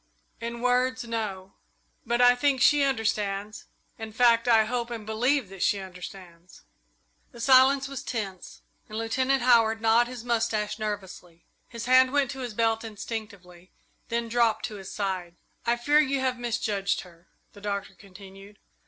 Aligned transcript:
"In 0.39 0.61
words, 0.63 1.03
no 1.03 1.53
but 2.07 2.21
I 2.21 2.33
think 2.33 2.59
she 2.59 2.81
understands 2.81 3.65
in 3.99 4.11
fact, 4.13 4.47
I 4.47 4.65
hope 4.65 4.89
and 4.89 5.05
believe 5.05 5.49
that 5.49 5.61
she 5.61 5.77
understands." 5.77 6.63
The 7.31 7.39
silence 7.39 7.87
was 7.87 8.01
tense, 8.01 8.63
and 8.89 8.97
Lieutenant 8.97 9.43
Howard 9.43 9.79
gnawed 9.79 10.07
his 10.07 10.23
mustache 10.25 10.79
nervously. 10.79 11.45
His 11.69 11.85
hand 11.85 12.11
went 12.13 12.31
to 12.31 12.39
his 12.39 12.55
belt 12.55 12.83
instinctively, 12.83 13.73
then 14.09 14.27
dropped 14.27 14.65
to 14.65 14.77
his 14.77 14.91
side. 14.91 15.35
"I 15.67 15.75
fear 15.77 15.99
you 15.99 16.19
have 16.19 16.39
misjudged 16.39 17.01
her," 17.01 17.27
the 17.53 17.61
Doctor 17.61 17.93
continued. 17.93 18.57